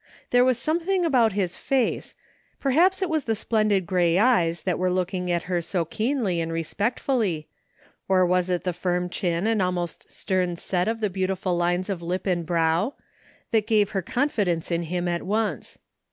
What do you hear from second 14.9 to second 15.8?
at once.